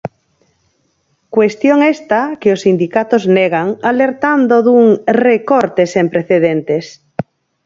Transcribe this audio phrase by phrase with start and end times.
[1.35, 4.85] Cuestión esta que os sindicatos negan, alertando dun
[5.27, 6.85] "recorte sen precedentes".